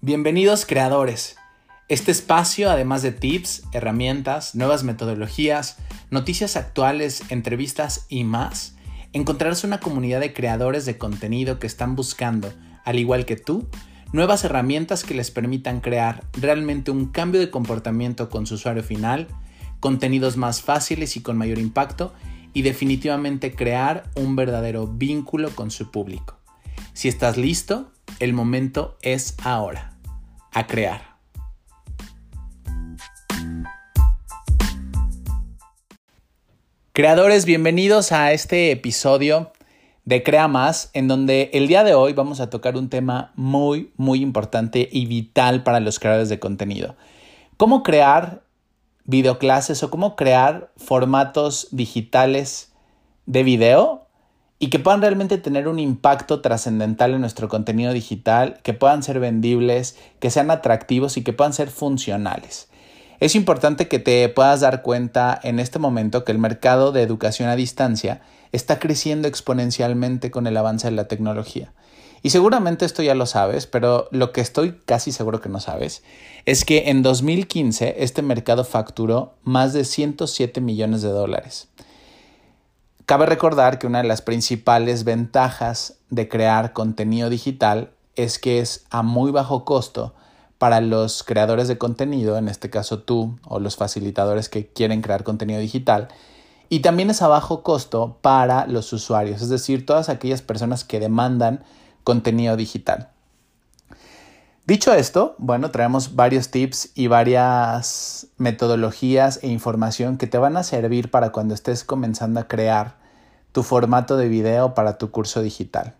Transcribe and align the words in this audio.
Bienvenidos 0.00 0.64
creadores. 0.64 1.34
Este 1.88 2.12
espacio, 2.12 2.70
además 2.70 3.02
de 3.02 3.10
tips, 3.10 3.64
herramientas, 3.72 4.54
nuevas 4.54 4.84
metodologías, 4.84 5.78
noticias 6.12 6.54
actuales, 6.54 7.24
entrevistas 7.30 8.06
y 8.08 8.22
más, 8.22 8.76
encontrarás 9.12 9.64
una 9.64 9.80
comunidad 9.80 10.20
de 10.20 10.32
creadores 10.32 10.86
de 10.86 10.98
contenido 10.98 11.58
que 11.58 11.66
están 11.66 11.96
buscando, 11.96 12.52
al 12.84 13.00
igual 13.00 13.26
que 13.26 13.34
tú, 13.34 13.66
nuevas 14.12 14.44
herramientas 14.44 15.02
que 15.02 15.14
les 15.14 15.32
permitan 15.32 15.80
crear 15.80 16.22
realmente 16.32 16.92
un 16.92 17.06
cambio 17.06 17.40
de 17.40 17.50
comportamiento 17.50 18.30
con 18.30 18.46
su 18.46 18.54
usuario 18.54 18.84
final, 18.84 19.26
contenidos 19.80 20.36
más 20.36 20.62
fáciles 20.62 21.16
y 21.16 21.22
con 21.22 21.36
mayor 21.36 21.58
impacto 21.58 22.14
y 22.52 22.62
definitivamente 22.62 23.52
crear 23.52 24.08
un 24.14 24.36
verdadero 24.36 24.86
vínculo 24.86 25.50
con 25.56 25.72
su 25.72 25.90
público. 25.90 26.38
Si 26.92 27.08
estás 27.08 27.36
listo, 27.36 27.90
el 28.20 28.32
momento 28.32 28.96
es 29.02 29.36
ahora. 29.44 29.94
A 30.52 30.66
crear. 30.66 31.16
Creadores, 36.92 37.44
bienvenidos 37.44 38.10
a 38.10 38.32
este 38.32 38.72
episodio 38.72 39.52
de 40.04 40.24
Crea 40.24 40.48
Más, 40.48 40.90
en 40.94 41.06
donde 41.06 41.50
el 41.52 41.68
día 41.68 41.84
de 41.84 41.94
hoy 41.94 42.12
vamos 42.12 42.40
a 42.40 42.50
tocar 42.50 42.76
un 42.76 42.88
tema 42.88 43.32
muy, 43.36 43.92
muy 43.96 44.20
importante 44.20 44.88
y 44.90 45.06
vital 45.06 45.62
para 45.62 45.78
los 45.78 46.00
creadores 46.00 46.28
de 46.28 46.40
contenido. 46.40 46.96
¿Cómo 47.56 47.84
crear 47.84 48.42
videoclases 49.04 49.82
o 49.84 49.90
cómo 49.90 50.16
crear 50.16 50.72
formatos 50.76 51.68
digitales 51.70 52.72
de 53.26 53.42
video 53.44 54.07
y 54.58 54.70
que 54.70 54.78
puedan 54.78 55.00
realmente 55.00 55.38
tener 55.38 55.68
un 55.68 55.78
impacto 55.78 56.40
trascendental 56.40 57.14
en 57.14 57.20
nuestro 57.20 57.48
contenido 57.48 57.92
digital, 57.92 58.58
que 58.62 58.74
puedan 58.74 59.02
ser 59.02 59.20
vendibles, 59.20 59.96
que 60.18 60.30
sean 60.30 60.50
atractivos 60.50 61.16
y 61.16 61.22
que 61.22 61.32
puedan 61.32 61.52
ser 61.52 61.70
funcionales. 61.70 62.68
Es 63.20 63.34
importante 63.34 63.88
que 63.88 63.98
te 63.98 64.28
puedas 64.28 64.60
dar 64.60 64.82
cuenta 64.82 65.38
en 65.42 65.58
este 65.58 65.78
momento 65.78 66.24
que 66.24 66.32
el 66.32 66.38
mercado 66.38 66.92
de 66.92 67.02
educación 67.02 67.48
a 67.48 67.56
distancia 67.56 68.20
está 68.52 68.78
creciendo 68.78 69.28
exponencialmente 69.28 70.30
con 70.30 70.46
el 70.46 70.56
avance 70.56 70.88
de 70.88 70.96
la 70.96 71.08
tecnología. 71.08 71.72
Y 72.22 72.30
seguramente 72.30 72.84
esto 72.84 73.02
ya 73.02 73.14
lo 73.14 73.26
sabes, 73.26 73.66
pero 73.66 74.08
lo 74.10 74.32
que 74.32 74.40
estoy 74.40 74.80
casi 74.84 75.12
seguro 75.12 75.40
que 75.40 75.48
no 75.48 75.60
sabes 75.60 76.02
es 76.46 76.64
que 76.64 76.90
en 76.90 77.02
2015 77.02 77.96
este 77.98 78.22
mercado 78.22 78.64
facturó 78.64 79.34
más 79.44 79.72
de 79.72 79.84
107 79.84 80.60
millones 80.60 81.02
de 81.02 81.10
dólares. 81.10 81.67
Cabe 83.08 83.24
recordar 83.24 83.78
que 83.78 83.86
una 83.86 84.02
de 84.02 84.06
las 84.06 84.20
principales 84.20 85.04
ventajas 85.04 85.94
de 86.10 86.28
crear 86.28 86.74
contenido 86.74 87.30
digital 87.30 87.92
es 88.16 88.38
que 88.38 88.60
es 88.60 88.84
a 88.90 89.02
muy 89.02 89.30
bajo 89.30 89.64
costo 89.64 90.14
para 90.58 90.82
los 90.82 91.22
creadores 91.22 91.68
de 91.68 91.78
contenido, 91.78 92.36
en 92.36 92.48
este 92.48 92.68
caso 92.68 92.98
tú 92.98 93.38
o 93.46 93.60
los 93.60 93.76
facilitadores 93.76 94.50
que 94.50 94.66
quieren 94.66 95.00
crear 95.00 95.24
contenido 95.24 95.58
digital, 95.58 96.08
y 96.68 96.80
también 96.80 97.08
es 97.08 97.22
a 97.22 97.28
bajo 97.28 97.62
costo 97.62 98.18
para 98.20 98.66
los 98.66 98.92
usuarios, 98.92 99.40
es 99.40 99.48
decir, 99.48 99.86
todas 99.86 100.10
aquellas 100.10 100.42
personas 100.42 100.84
que 100.84 101.00
demandan 101.00 101.64
contenido 102.04 102.56
digital. 102.58 103.08
Dicho 104.66 104.92
esto, 104.92 105.34
bueno, 105.38 105.70
traemos 105.70 106.14
varios 106.14 106.50
tips 106.50 106.90
y 106.94 107.06
varias 107.06 108.26
metodologías 108.36 109.40
e 109.42 109.46
información 109.46 110.18
que 110.18 110.26
te 110.26 110.36
van 110.36 110.58
a 110.58 110.62
servir 110.62 111.10
para 111.10 111.32
cuando 111.32 111.54
estés 111.54 111.84
comenzando 111.84 112.40
a 112.40 112.48
crear 112.48 112.97
tu 113.58 113.64
formato 113.64 114.16
de 114.16 114.28
video 114.28 114.72
para 114.72 114.98
tu 114.98 115.10
curso 115.10 115.42
digital. 115.42 115.96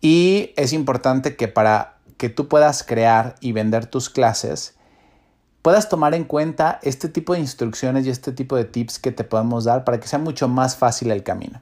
Y 0.00 0.54
es 0.56 0.72
importante 0.72 1.36
que 1.36 1.46
para 1.46 1.98
que 2.16 2.30
tú 2.30 2.48
puedas 2.48 2.82
crear 2.82 3.34
y 3.40 3.52
vender 3.52 3.84
tus 3.84 4.08
clases, 4.08 4.76
puedas 5.60 5.90
tomar 5.90 6.14
en 6.14 6.24
cuenta 6.24 6.80
este 6.82 7.10
tipo 7.10 7.34
de 7.34 7.40
instrucciones 7.40 8.06
y 8.06 8.08
este 8.08 8.32
tipo 8.32 8.56
de 8.56 8.64
tips 8.64 8.98
que 8.98 9.12
te 9.12 9.24
podemos 9.24 9.64
dar 9.64 9.84
para 9.84 10.00
que 10.00 10.08
sea 10.08 10.18
mucho 10.18 10.48
más 10.48 10.74
fácil 10.74 11.10
el 11.10 11.22
camino. 11.22 11.60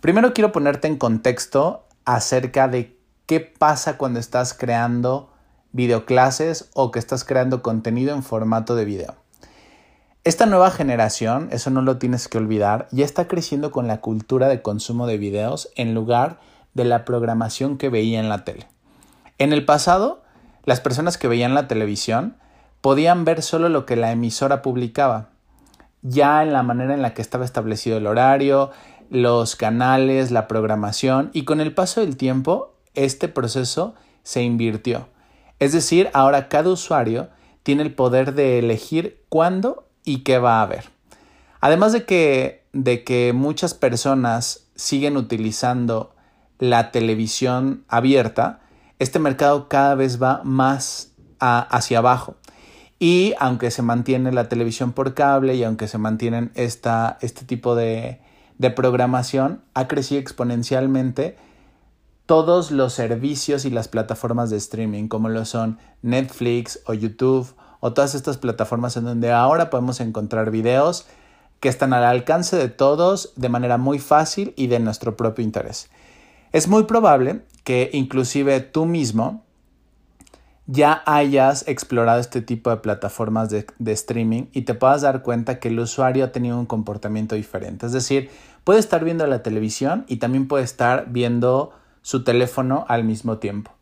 Primero 0.00 0.32
quiero 0.32 0.52
ponerte 0.52 0.86
en 0.86 0.96
contexto 0.96 1.84
acerca 2.04 2.68
de 2.68 2.96
qué 3.26 3.40
pasa 3.40 3.98
cuando 3.98 4.20
estás 4.20 4.54
creando 4.54 5.32
videoclases 5.72 6.70
o 6.72 6.92
que 6.92 7.00
estás 7.00 7.24
creando 7.24 7.62
contenido 7.64 8.14
en 8.14 8.22
formato 8.22 8.76
de 8.76 8.84
video. 8.84 9.21
Esta 10.24 10.46
nueva 10.46 10.70
generación, 10.70 11.48
eso 11.50 11.70
no 11.70 11.82
lo 11.82 11.98
tienes 11.98 12.28
que 12.28 12.38
olvidar, 12.38 12.86
ya 12.92 13.04
está 13.04 13.26
creciendo 13.26 13.72
con 13.72 13.88
la 13.88 14.00
cultura 14.00 14.46
de 14.46 14.62
consumo 14.62 15.08
de 15.08 15.18
videos 15.18 15.70
en 15.74 15.94
lugar 15.94 16.38
de 16.74 16.84
la 16.84 17.04
programación 17.04 17.76
que 17.76 17.88
veía 17.88 18.20
en 18.20 18.28
la 18.28 18.44
tele. 18.44 18.68
En 19.38 19.52
el 19.52 19.64
pasado, 19.64 20.22
las 20.64 20.78
personas 20.78 21.18
que 21.18 21.26
veían 21.26 21.54
la 21.54 21.66
televisión 21.66 22.36
podían 22.80 23.24
ver 23.24 23.42
solo 23.42 23.68
lo 23.68 23.84
que 23.84 23.96
la 23.96 24.12
emisora 24.12 24.62
publicaba, 24.62 25.30
ya 26.02 26.44
en 26.44 26.52
la 26.52 26.62
manera 26.62 26.94
en 26.94 27.02
la 27.02 27.14
que 27.14 27.22
estaba 27.22 27.44
establecido 27.44 27.96
el 27.96 28.06
horario, 28.06 28.70
los 29.10 29.56
canales, 29.56 30.30
la 30.30 30.46
programación, 30.46 31.30
y 31.32 31.42
con 31.44 31.60
el 31.60 31.74
paso 31.74 32.00
del 32.00 32.16
tiempo, 32.16 32.76
este 32.94 33.26
proceso 33.26 33.96
se 34.22 34.44
invirtió. 34.44 35.08
Es 35.58 35.72
decir, 35.72 36.10
ahora 36.12 36.48
cada 36.48 36.70
usuario 36.70 37.28
tiene 37.64 37.82
el 37.82 37.92
poder 37.92 38.34
de 38.34 38.60
elegir 38.60 39.24
cuándo 39.28 39.88
y 40.04 40.18
qué 40.18 40.38
va 40.38 40.58
a 40.58 40.62
haber. 40.62 40.90
Además 41.60 41.92
de 41.92 42.04
que, 42.04 42.64
de 42.72 43.04
que 43.04 43.32
muchas 43.32 43.74
personas 43.74 44.66
siguen 44.74 45.16
utilizando 45.16 46.14
la 46.58 46.90
televisión 46.90 47.84
abierta, 47.88 48.60
este 48.98 49.18
mercado 49.18 49.68
cada 49.68 49.94
vez 49.94 50.22
va 50.22 50.42
más 50.44 51.12
hacia 51.38 51.98
abajo. 51.98 52.36
Y 52.98 53.34
aunque 53.40 53.72
se 53.72 53.82
mantiene 53.82 54.30
la 54.30 54.48
televisión 54.48 54.92
por 54.92 55.14
cable 55.14 55.56
y 55.56 55.64
aunque 55.64 55.88
se 55.88 55.98
mantienen 55.98 56.52
esta, 56.54 57.18
este 57.20 57.44
tipo 57.44 57.74
de, 57.74 58.20
de 58.58 58.70
programación, 58.70 59.62
ha 59.74 59.88
crecido 59.88 60.20
exponencialmente 60.20 61.36
todos 62.26 62.70
los 62.70 62.92
servicios 62.92 63.64
y 63.64 63.70
las 63.70 63.88
plataformas 63.88 64.50
de 64.50 64.56
streaming, 64.56 65.08
como 65.08 65.28
lo 65.28 65.44
son 65.44 65.78
Netflix 66.02 66.80
o 66.86 66.94
YouTube 66.94 67.52
o 67.84 67.92
todas 67.92 68.14
estas 68.14 68.38
plataformas 68.38 68.96
en 68.96 69.04
donde 69.04 69.32
ahora 69.32 69.68
podemos 69.68 70.00
encontrar 70.00 70.52
videos 70.52 71.04
que 71.58 71.68
están 71.68 71.92
al 71.92 72.04
alcance 72.04 72.56
de 72.56 72.68
todos 72.68 73.32
de 73.34 73.48
manera 73.48 73.76
muy 73.76 73.98
fácil 73.98 74.54
y 74.56 74.68
de 74.68 74.78
nuestro 74.78 75.16
propio 75.16 75.44
interés. 75.44 75.90
Es 76.52 76.68
muy 76.68 76.84
probable 76.84 77.42
que 77.64 77.90
inclusive 77.92 78.60
tú 78.60 78.86
mismo 78.86 79.42
ya 80.66 81.02
hayas 81.06 81.66
explorado 81.66 82.20
este 82.20 82.40
tipo 82.40 82.70
de 82.70 82.76
plataformas 82.76 83.50
de, 83.50 83.66
de, 83.80 83.92
streaming 83.92 84.44
y 84.52 84.62
te 84.62 84.74
puedas 84.74 85.02
dar 85.02 85.22
cuenta 85.22 85.58
que 85.58 85.66
el 85.66 85.80
usuario 85.80 86.26
ha 86.26 86.30
tenido 86.30 86.60
un 86.60 86.66
comportamiento 86.66 87.34
diferente. 87.34 87.86
Es 87.86 87.92
decir, 87.92 88.30
puede 88.62 88.78
estar 88.78 89.04
viendo 89.04 89.26
la 89.26 89.42
televisión 89.42 90.04
y 90.06 90.18
también 90.18 90.46
puede 90.46 90.62
estar 90.62 91.06
viendo 91.08 91.72
su 92.02 92.22
teléfono 92.22 92.84
al 92.86 93.02
mismo 93.02 93.38
tiempo 93.38 93.72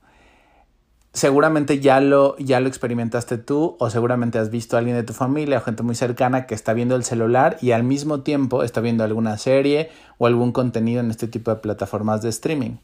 seguramente 1.12 1.80
ya 1.80 2.00
lo, 2.00 2.36
ya 2.38 2.60
lo 2.60 2.68
experimentaste 2.68 3.38
tú 3.38 3.76
o 3.78 3.90
seguramente 3.90 4.38
has 4.38 4.50
visto 4.50 4.76
a 4.76 4.78
alguien 4.78 4.96
de 4.96 5.02
tu 5.02 5.12
familia 5.12 5.58
o 5.58 5.60
gente 5.60 5.82
muy 5.82 5.94
cercana 5.94 6.46
que 6.46 6.54
está 6.54 6.72
viendo 6.72 6.94
el 6.94 7.04
celular 7.04 7.56
y 7.60 7.72
al 7.72 7.82
mismo 7.82 8.20
tiempo 8.20 8.62
está 8.62 8.80
viendo 8.80 9.02
alguna 9.02 9.36
serie 9.38 9.90
o 10.18 10.26
algún 10.26 10.52
contenido 10.52 11.00
en 11.00 11.10
este 11.10 11.26
tipo 11.26 11.50
de 11.50 11.60
plataformas 11.60 12.22
de 12.22 12.28
streaming. 12.28 12.76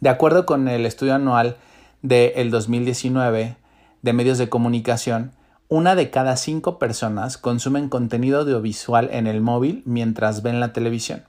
De 0.00 0.10
acuerdo 0.10 0.44
con 0.44 0.68
el 0.68 0.84
estudio 0.84 1.14
anual 1.14 1.56
del 2.02 2.50
2019 2.50 3.56
de 4.02 4.12
medios 4.12 4.36
de 4.36 4.50
comunicación, 4.50 5.32
una 5.68 5.94
de 5.94 6.10
cada 6.10 6.36
cinco 6.36 6.78
personas 6.78 7.38
consumen 7.38 7.88
contenido 7.88 8.40
audiovisual 8.40 9.08
en 9.12 9.26
el 9.26 9.40
móvil 9.40 9.82
mientras 9.86 10.42
ven 10.42 10.60
la 10.60 10.74
televisión. 10.74 11.24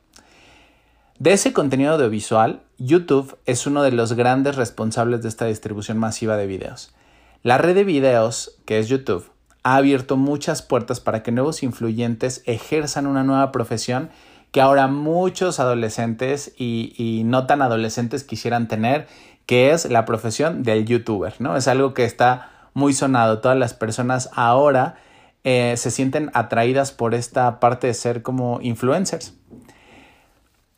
De 1.17 1.31
ese 1.31 1.53
contenido 1.53 1.93
audiovisual, 1.93 2.61
YouTube 2.77 3.37
es 3.45 3.65
uno 3.65 3.83
de 3.83 3.93
los 3.93 4.13
grandes 4.13 4.57
responsables 4.57 5.21
de 5.21 5.29
esta 5.29 5.45
distribución 5.45 5.97
masiva 5.97 6.35
de 6.35 6.45
videos. 6.45 6.93
La 7.41 7.57
red 7.57 7.73
de 7.73 7.85
videos, 7.85 8.57
que 8.65 8.79
es 8.79 8.89
YouTube, 8.89 9.31
ha 9.63 9.77
abierto 9.77 10.17
muchas 10.17 10.61
puertas 10.61 10.99
para 10.99 11.23
que 11.23 11.31
nuevos 11.31 11.63
influyentes 11.63 12.43
ejerzan 12.45 13.07
una 13.07 13.23
nueva 13.23 13.53
profesión 13.53 14.09
que 14.51 14.59
ahora 14.59 14.87
muchos 14.87 15.61
adolescentes 15.61 16.53
y, 16.57 17.21
no 17.23 17.47
tan 17.47 17.61
adolescentes 17.61 18.25
quisieran 18.25 18.67
tener, 18.67 19.07
que 19.45 19.71
es 19.71 19.89
la 19.89 20.03
profesión 20.03 20.63
del 20.63 20.85
youtuber, 20.85 21.35
¿no? 21.39 21.55
Es 21.55 21.69
algo 21.69 21.93
que 21.93 22.03
está 22.03 22.51
muy 22.73 22.91
sonado. 22.91 23.39
Todas 23.39 23.57
las 23.57 23.73
personas 23.73 24.29
ahora 24.33 24.97
eh, 25.45 25.75
se 25.77 25.91
sienten 25.91 26.29
atraídas 26.33 26.91
por 26.91 27.15
esta 27.15 27.61
parte 27.61 27.87
de 27.87 27.93
ser 27.93 28.21
como 28.21 28.59
influencers. 28.61 29.33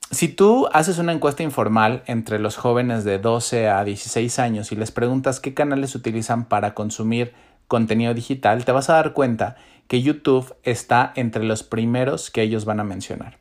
Si 0.10 0.30
tú 0.30 0.70
haces 0.72 1.00
una 1.00 1.12
encuesta 1.12 1.44
informal 1.44 2.02
entre 2.06 2.40
los 2.40 2.56
jóvenes 2.56 3.04
de 3.04 3.20
12 3.20 3.68
a 3.68 3.84
16 3.84 4.40
años 4.40 4.72
y 4.72 4.78
les 4.78 4.92
preguntas 4.92 5.42
qué 5.42 5.54
canales 5.54 5.96
utilizan 5.96 6.46
para 6.46 6.74
consumir 6.74 7.34
contenido 7.68 8.14
digital, 8.14 8.64
te 8.64 8.72
vas 8.72 8.90
a 8.90 8.94
dar 8.94 9.12
cuenta 9.12 9.58
que 9.88 10.02
YouTube 10.02 10.56
está 10.64 11.12
entre 11.16 11.44
los 11.44 11.64
primeros 11.64 12.32
que 12.32 12.42
ellos 12.42 12.64
van 12.64 12.80
a 12.80 12.86
mencionar. 12.86 13.38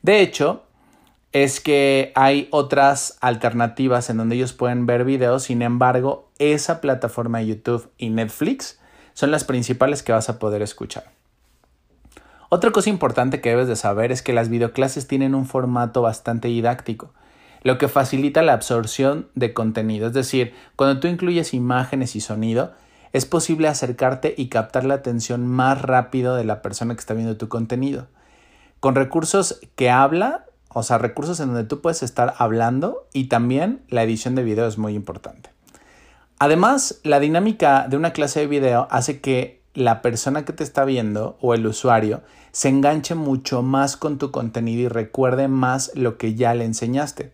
De 0.00 0.20
hecho, 0.22 0.64
es 1.32 1.60
que 1.60 2.12
hay 2.14 2.48
otras 2.50 3.18
alternativas 3.20 4.08
en 4.08 4.16
donde 4.16 4.36
ellos 4.36 4.54
pueden 4.54 4.86
ver 4.86 5.04
videos, 5.04 5.42
sin 5.42 5.60
embargo, 5.60 6.30
esa 6.38 6.80
plataforma 6.80 7.40
de 7.40 7.48
YouTube 7.48 7.90
y 7.98 8.08
Netflix 8.08 8.80
son 9.12 9.30
las 9.30 9.44
principales 9.44 10.02
que 10.02 10.12
vas 10.12 10.30
a 10.30 10.38
poder 10.38 10.62
escuchar. 10.62 11.15
Otra 12.48 12.70
cosa 12.70 12.90
importante 12.90 13.40
que 13.40 13.50
debes 13.50 13.68
de 13.68 13.76
saber 13.76 14.12
es 14.12 14.22
que 14.22 14.32
las 14.32 14.48
videoclases 14.48 15.08
tienen 15.08 15.34
un 15.34 15.46
formato 15.46 16.02
bastante 16.02 16.48
didáctico, 16.48 17.12
lo 17.62 17.78
que 17.78 17.88
facilita 17.88 18.42
la 18.42 18.52
absorción 18.52 19.26
de 19.34 19.52
contenido, 19.52 20.06
es 20.06 20.12
decir, 20.12 20.54
cuando 20.76 21.00
tú 21.00 21.08
incluyes 21.08 21.54
imágenes 21.54 22.14
y 22.14 22.20
sonido, 22.20 22.72
es 23.12 23.24
posible 23.24 23.66
acercarte 23.66 24.34
y 24.36 24.48
captar 24.48 24.84
la 24.84 24.94
atención 24.94 25.46
más 25.46 25.82
rápido 25.82 26.36
de 26.36 26.44
la 26.44 26.62
persona 26.62 26.94
que 26.94 27.00
está 27.00 27.14
viendo 27.14 27.36
tu 27.36 27.48
contenido. 27.48 28.06
Con 28.78 28.94
recursos 28.94 29.60
que 29.74 29.90
habla, 29.90 30.44
o 30.68 30.82
sea, 30.82 30.98
recursos 30.98 31.40
en 31.40 31.48
donde 31.48 31.64
tú 31.64 31.80
puedes 31.80 32.02
estar 32.02 32.34
hablando 32.38 33.08
y 33.12 33.24
también 33.24 33.82
la 33.88 34.02
edición 34.02 34.34
de 34.34 34.44
video 34.44 34.66
es 34.66 34.78
muy 34.78 34.94
importante. 34.94 35.50
Además, 36.38 37.00
la 37.02 37.18
dinámica 37.18 37.86
de 37.88 37.96
una 37.96 38.12
clase 38.12 38.40
de 38.40 38.46
video 38.46 38.86
hace 38.90 39.20
que 39.20 39.55
la 39.76 40.00
persona 40.00 40.44
que 40.44 40.54
te 40.54 40.64
está 40.64 40.84
viendo 40.84 41.36
o 41.40 41.54
el 41.54 41.66
usuario 41.66 42.22
se 42.50 42.70
enganche 42.70 43.14
mucho 43.14 43.62
más 43.62 43.98
con 43.98 44.16
tu 44.16 44.30
contenido 44.30 44.82
y 44.82 44.88
recuerde 44.88 45.48
más 45.48 45.92
lo 45.94 46.16
que 46.16 46.34
ya 46.34 46.54
le 46.54 46.64
enseñaste. 46.64 47.30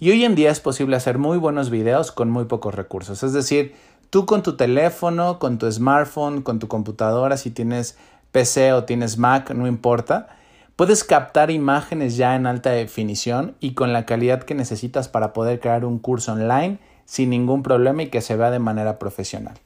Y 0.00 0.10
hoy 0.10 0.24
en 0.24 0.34
día 0.34 0.50
es 0.50 0.60
posible 0.60 0.96
hacer 0.96 1.18
muy 1.18 1.36
buenos 1.36 1.68
videos 1.68 2.12
con 2.12 2.30
muy 2.30 2.46
pocos 2.46 2.74
recursos. 2.74 3.22
Es 3.22 3.34
decir, 3.34 3.74
tú 4.08 4.24
con 4.24 4.42
tu 4.42 4.56
teléfono, 4.56 5.38
con 5.38 5.58
tu 5.58 5.70
smartphone, 5.70 6.40
con 6.40 6.58
tu 6.58 6.66
computadora, 6.66 7.36
si 7.36 7.50
tienes 7.50 7.98
PC 8.32 8.72
o 8.72 8.84
tienes 8.84 9.18
Mac, 9.18 9.50
no 9.50 9.66
importa, 9.66 10.28
puedes 10.76 11.04
captar 11.04 11.50
imágenes 11.50 12.16
ya 12.16 12.36
en 12.36 12.46
alta 12.46 12.70
definición 12.70 13.54
y 13.60 13.74
con 13.74 13.92
la 13.92 14.06
calidad 14.06 14.42
que 14.44 14.54
necesitas 14.54 15.08
para 15.08 15.34
poder 15.34 15.60
crear 15.60 15.84
un 15.84 15.98
curso 15.98 16.32
online 16.32 16.78
sin 17.04 17.28
ningún 17.28 17.62
problema 17.62 18.02
y 18.02 18.08
que 18.08 18.22
se 18.22 18.36
vea 18.36 18.50
de 18.50 18.58
manera 18.58 18.98
profesional. 18.98 19.58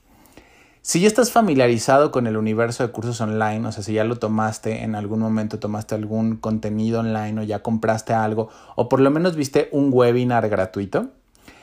Si 0.83 1.01
ya 1.01 1.09
estás 1.09 1.31
familiarizado 1.31 2.11
con 2.11 2.27
el 2.27 2.39
universo 2.39 2.83
de 2.83 2.91
cursos 2.91 3.21
online, 3.21 3.69
o 3.69 3.73
sea, 3.73 3.83
si 3.83 3.93
ya 3.93 4.05
lo 4.05 4.17
tomaste 4.17 4.83
en 4.83 4.95
algún 4.95 5.21
momento, 5.21 5.59
tomaste 5.59 5.95
algún 5.95 6.37
contenido 6.37 7.01
online 7.01 7.39
o 7.39 7.45
ya 7.45 7.63
compraste 7.63 8.15
algo, 8.15 8.49
o 8.77 8.89
por 8.89 9.01
lo 9.01 9.11
menos 9.11 9.37
viste 9.37 9.69
un 9.73 9.91
webinar 9.93 10.49
gratuito, 10.49 11.11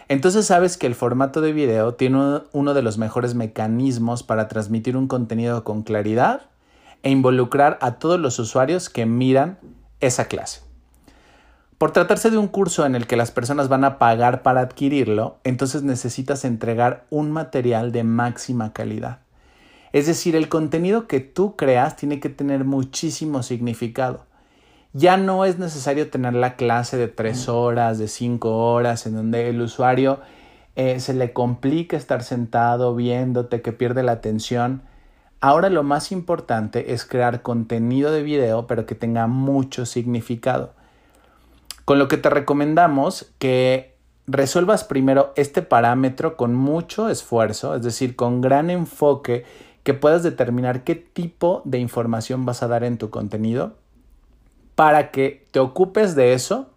entonces 0.08 0.46
sabes 0.46 0.78
que 0.78 0.86
el 0.86 0.94
formato 0.94 1.42
de 1.42 1.52
video 1.52 1.96
tiene 1.96 2.42
uno 2.52 2.74
de 2.76 2.82
los 2.84 3.00
mejores 3.00 3.34
mecanismos 3.34 4.22
para 4.22 4.48
transmitir 4.48 4.96
un 4.96 5.08
contenido 5.08 5.64
con 5.64 5.82
claridad 5.82 6.44
e 7.02 7.10
involucrar 7.10 7.80
a 7.82 7.94
todos 7.96 8.20
los 8.20 8.38
usuarios 8.38 8.90
que 8.90 9.08
miran 9.08 9.58
esa 10.00 10.26
clase. 10.26 10.67
Por 11.78 11.92
tratarse 11.92 12.32
de 12.32 12.40
un 12.40 12.48
curso 12.48 12.88
en 12.88 12.96
el 12.96 13.06
que 13.06 13.18
las 13.18 13.30
personas 13.30 13.70
van 13.70 13.84
a 13.84 14.00
pagar 14.00 14.42
para 14.42 14.62
adquirirlo, 14.62 15.38
entonces 15.44 15.84
necesitas 15.84 16.44
entregar 16.44 17.06
un 17.12 17.30
material 17.30 17.92
de 17.92 18.04
máxima 18.04 18.74
calidad. 18.74 19.20
Es 19.94 20.08
decir, 20.08 20.36
el 20.36 20.50
contenido 20.50 21.08
que 21.08 21.20
tú 21.20 21.56
creas 21.56 21.96
tiene 21.96 22.20
que 22.20 22.30
tener 22.30 22.66
muchísimo 22.66 23.44
significado. 23.44 24.26
Ya 24.94 25.18
no 25.18 25.46
es 25.46 25.60
necesario 25.60 26.10
tener 26.10 26.34
la 26.34 26.56
clase 26.56 26.98
de 26.98 27.10
tres 27.10 27.48
horas, 27.48 28.00
de 28.00 28.08
cinco 28.08 28.58
horas, 28.72 29.06
en 29.06 29.14
donde 29.14 29.48
el 29.50 29.62
usuario 29.62 30.20
eh, 30.76 31.00
se 31.00 31.14
le 31.14 31.32
complica 31.32 31.96
estar 31.96 32.24
sentado 32.24 32.96
viéndote, 32.96 33.62
que 33.62 33.72
pierde 33.72 34.02
la 34.02 34.14
atención. 34.14 34.82
Ahora 35.42 35.70
lo 35.70 35.84
más 35.84 36.12
importante 36.12 36.94
es 36.94 37.06
crear 37.06 37.44
contenido 37.44 38.12
de 38.12 38.24
video, 38.24 38.66
pero 38.66 38.88
que 38.88 38.96
tenga 38.96 39.28
mucho 39.28 39.86
significado. 39.86 40.74
Con 41.88 42.00
lo 42.00 42.10
que 42.10 42.18
te 42.18 42.30
recomendamos 42.30 43.32
que 43.40 43.96
resuelvas 44.26 44.84
primero 44.84 45.32
este 45.38 45.62
parámetro 45.62 46.36
con 46.36 46.54
mucho 46.54 47.08
esfuerzo, 47.08 47.76
es 47.76 47.82
decir, 47.82 48.18
con 48.18 48.42
gran 48.42 48.70
enfoque, 48.70 49.46
que 49.84 49.94
puedas 49.94 50.22
determinar 50.22 50.84
qué 50.84 50.96
tipo 50.96 51.62
de 51.64 51.80
información 51.80 52.46
vas 52.46 52.62
a 52.62 52.68
dar 52.68 52.84
en 52.84 52.98
tu 52.98 53.10
contenido 53.10 53.78
para 54.76 55.12
que 55.12 55.46
te 55.52 55.62
ocupes 55.62 56.14
de 56.14 56.34
eso 56.34 56.70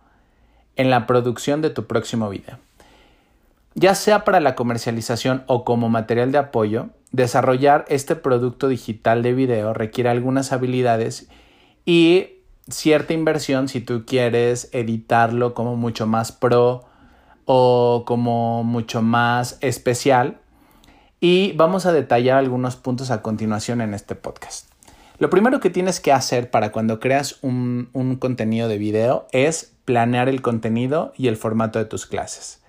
en 0.76 0.90
la 0.90 1.08
producción 1.08 1.60
de 1.60 1.70
tu 1.70 1.88
próximo 1.88 2.30
video. 2.30 2.60
Ya 3.74 3.96
sea 3.96 4.22
para 4.22 4.38
la 4.38 4.54
comercialización 4.54 5.42
o 5.48 5.64
como 5.64 5.88
material 5.88 6.30
de 6.30 6.38
apoyo, 6.38 6.90
desarrollar 7.10 7.84
este 7.88 8.14
producto 8.14 8.68
digital 8.68 9.24
de 9.24 9.32
video 9.32 9.74
requiere 9.74 10.08
algunas 10.08 10.52
habilidades 10.52 11.28
y 11.84 12.39
cierta 12.70 13.12
inversión 13.12 13.68
si 13.68 13.80
tú 13.80 14.04
quieres 14.06 14.68
editarlo 14.72 15.54
como 15.54 15.76
mucho 15.76 16.06
más 16.06 16.32
pro 16.32 16.86
o 17.44 18.04
como 18.06 18.64
mucho 18.64 19.02
más 19.02 19.58
especial. 19.60 20.38
Y 21.20 21.52
vamos 21.52 21.86
a 21.86 21.92
detallar 21.92 22.38
algunos 22.38 22.76
puntos 22.76 23.10
a 23.10 23.22
continuación 23.22 23.80
en 23.80 23.94
este 23.94 24.14
podcast. 24.14 24.70
Lo 25.18 25.28
primero 25.28 25.60
que 25.60 25.68
tienes 25.68 26.00
que 26.00 26.12
hacer 26.12 26.50
para 26.50 26.72
cuando 26.72 26.98
creas 26.98 27.38
un, 27.42 27.90
un 27.92 28.16
contenido 28.16 28.68
de 28.68 28.78
video 28.78 29.26
es 29.32 29.74
planear 29.84 30.28
el 30.30 30.40
contenido 30.40 31.12
y 31.16 31.28
el 31.28 31.36
formato 31.36 31.78
de 31.78 31.84
tus 31.84 32.06
clases. 32.06 32.62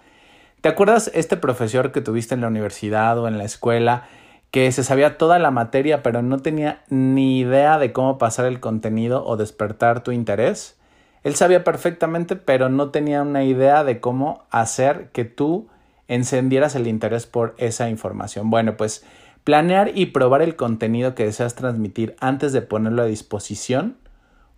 ¿Te 0.60 0.70
acuerdas 0.70 1.10
este 1.14 1.38
profesor 1.38 1.92
que 1.92 2.02
tuviste 2.02 2.36
en 2.36 2.42
la 2.42 2.48
universidad 2.48 3.18
o 3.18 3.28
en 3.28 3.38
la 3.38 3.46
escuela 3.46 4.04
que 4.52 4.72
se 4.72 4.84
sabía 4.84 5.18
toda 5.18 5.40
la 5.40 5.50
materia 5.50 6.04
pero 6.04 6.22
no 6.22 6.40
tenía 6.40 6.84
ni 6.90 7.40
idea 7.40 7.80
de 7.80 7.94
cómo 7.94 8.18
pasar 8.18 8.46
el 8.46 8.60
contenido 8.60 9.26
o 9.26 9.38
despertar 9.38 10.04
tu 10.04 10.12
interés. 10.12 10.78
Él 11.24 11.36
sabía 11.36 11.64
perfectamente 11.64 12.36
pero 12.36 12.70
no 12.70 12.90
tenía 12.90 13.22
una 13.22 13.44
idea 13.44 13.84
de 13.84 14.00
cómo 14.00 14.44
hacer 14.52 15.10
que 15.12 15.26
tú 15.26 15.68
encendieras 16.08 16.76
el 16.76 16.88
interés 16.88 17.26
por 17.26 17.56
esa 17.58 17.90
información. 17.90 18.50
Bueno, 18.50 18.76
pues 18.76 19.06
planear 19.46 19.92
y 19.98 20.08
probar 20.08 20.42
el 20.42 20.58
contenido 20.58 21.16
que 21.16 21.26
deseas 21.26 21.56
transmitir 21.56 22.16
antes 22.20 22.52
de 22.52 22.62
ponerlo 22.62 23.04
a 23.04 23.06
disposición 23.06 23.98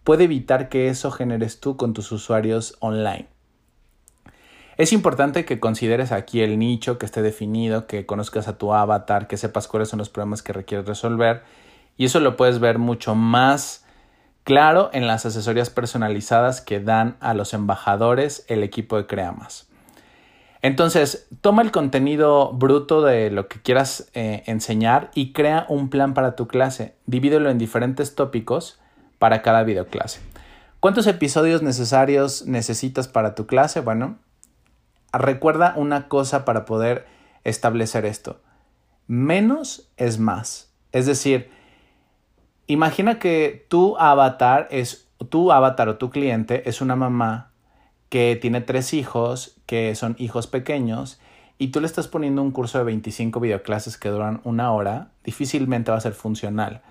puede 0.03 0.25
evitar 0.25 0.69
que 0.69 0.89
eso 0.89 1.11
generes 1.11 1.59
tú 1.59 1.77
con 1.77 1.93
tus 1.93 2.11
usuarios 2.11 2.75
online. 2.79 3.32
Es 4.77 4.91
importante 4.91 5.45
que 5.45 5.59
consideres 5.59 6.11
aquí 6.11 6.41
el 6.41 6.57
nicho 6.57 6.97
que 6.97 7.05
esté 7.05 7.21
definido, 7.21 7.85
que 7.85 8.05
conozcas 8.05 8.47
a 8.47 8.57
tu 8.57 8.73
avatar, 8.73 9.27
que 9.27 9.37
sepas 9.37 9.67
cuáles 9.67 9.89
son 9.89 9.99
los 9.99 10.09
problemas 10.09 10.41
que 10.41 10.53
requieres 10.53 10.87
resolver 10.87 11.43
y 11.97 12.05
eso 12.05 12.19
lo 12.19 12.35
puedes 12.35 12.59
ver 12.59 12.79
mucho 12.79 13.15
más 13.15 13.85
claro 14.43 14.89
en 14.93 15.07
las 15.07 15.25
asesorías 15.25 15.69
personalizadas 15.69 16.61
que 16.61 16.79
dan 16.79 17.15
a 17.19 17.33
los 17.33 17.53
embajadores 17.53 18.45
el 18.47 18.63
equipo 18.63 18.97
de 18.97 19.05
Creamas. 19.05 19.67
Entonces, 20.61 21.27
toma 21.41 21.61
el 21.61 21.71
contenido 21.71 22.53
bruto 22.53 23.01
de 23.01 23.29
lo 23.29 23.49
que 23.49 23.61
quieras 23.61 24.09
eh, 24.13 24.43
enseñar 24.45 25.11
y 25.13 25.33
crea 25.33 25.65
un 25.67 25.89
plan 25.89 26.13
para 26.13 26.35
tu 26.35 26.47
clase. 26.47 26.95
Divídelo 27.05 27.49
en 27.49 27.57
diferentes 27.57 28.15
tópicos 28.15 28.79
para 29.19 29.41
cada 29.41 29.63
videoclase. 29.63 30.21
¿Cuántos 30.79 31.05
episodios 31.07 31.61
necesarios 31.61 32.45
necesitas 32.45 33.09
para 33.09 33.35
tu 33.35 33.45
clase? 33.45 33.81
Bueno, 33.81 34.17
recuerda 35.19 35.73
una 35.77 36.07
cosa 36.07 36.45
para 36.45 36.65
poder 36.65 37.05
establecer 37.43 38.05
esto. 38.05 38.41
Menos 39.07 39.91
es 39.97 40.19
más. 40.19 40.71
Es 40.91 41.05
decir, 41.05 41.49
imagina 42.67 43.19
que 43.19 43.65
tu 43.69 43.97
avatar 43.97 44.67
es 44.71 45.07
tu 45.29 45.51
avatar 45.51 45.89
o 45.89 45.97
tu 45.97 46.09
cliente 46.09 46.67
es 46.69 46.81
una 46.81 46.95
mamá 46.95 47.51
que 48.09 48.37
tiene 48.39 48.61
tres 48.61 48.93
hijos, 48.93 49.57
que 49.65 49.95
son 49.95 50.15
hijos 50.19 50.47
pequeños, 50.47 51.19
y 51.57 51.69
tú 51.69 51.79
le 51.79 51.87
estás 51.87 52.07
poniendo 52.07 52.41
un 52.41 52.51
curso 52.51 52.77
de 52.77 52.83
25 52.83 53.39
videoclases 53.39 53.97
que 53.97 54.09
duran 54.09 54.41
una 54.43 54.71
hora, 54.71 55.11
difícilmente 55.23 55.91
va 55.91 55.97
a 55.97 56.01
ser 56.01 56.13
funcional. 56.13 56.81